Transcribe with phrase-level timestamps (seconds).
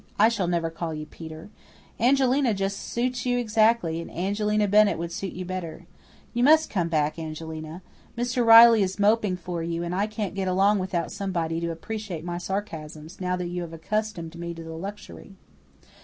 [0.17, 1.51] I shall never call you Peter.
[1.99, 5.85] Angelina just suits you exactly; and Angelina Bennett would suit you still better.
[6.33, 7.83] You must come back, Angelina.
[8.17, 8.43] Mr.
[8.43, 12.39] Riley is moping for you, and I can't get along without somebody to appreciate my
[12.39, 15.35] sarcasms, now that you have accustomed me to the luxury."